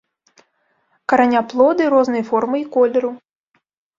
[1.11, 3.11] Караняплоды рознай формы і колеру.